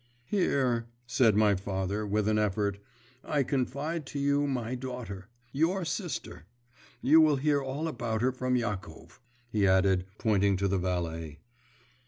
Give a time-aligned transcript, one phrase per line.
[0.25, 2.79] '"Here," said my father with an effort,
[3.23, 6.47] "I confide to you my daughter your sister.
[7.03, 11.37] You will hear all about her from Yakov," he added, pointing to the valet.